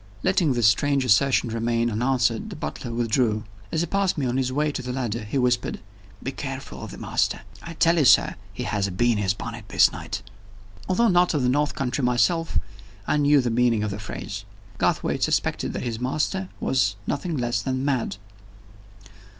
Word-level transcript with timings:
Letting 0.23 0.53
this 0.53 0.65
strange 0.65 1.05
assertion 1.05 1.49
remain 1.51 1.91
unanswered, 1.91 2.49
the 2.49 2.55
butler 2.55 2.91
withdrew. 2.91 3.43
As 3.71 3.81
he 3.81 3.85
passed 3.85 4.17
me 4.17 4.25
on 4.25 4.37
his 4.37 4.51
way 4.51 4.71
to 4.71 4.81
the 4.81 4.91
ladder, 4.91 5.23
he 5.23 5.37
whispered: 5.37 5.79
"Be 6.23 6.31
careful 6.31 6.81
of 6.83 6.89
the 6.89 6.97
master! 6.97 7.41
I 7.61 7.75
tell 7.75 7.99
you, 7.99 8.05
sir, 8.05 8.33
he 8.51 8.63
has 8.63 8.87
a 8.87 8.91
bee 8.91 9.11
in 9.11 9.19
his 9.19 9.35
bonnet 9.35 9.65
this 9.67 9.91
night." 9.91 10.23
Although 10.89 11.09
not 11.09 11.35
of 11.35 11.43
the 11.43 11.49
north 11.49 11.75
country 11.75 12.03
myself, 12.03 12.57
I 13.05 13.17
knew 13.17 13.41
the 13.41 13.51
meaning 13.51 13.83
of 13.83 13.91
the 13.91 13.99
phrase. 13.99 14.43
Garthwaite 14.79 15.21
suspected 15.21 15.71
that 15.73 15.83
the 15.83 15.97
master 15.99 16.49
was 16.59 16.95
nothing 17.05 17.37
less 17.37 17.61
than 17.61 17.85
mad! 17.85 18.15